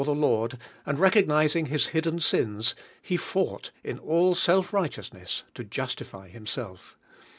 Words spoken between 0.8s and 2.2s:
and recognising his hidden